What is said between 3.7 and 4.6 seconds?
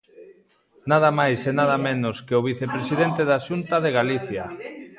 de Galicia.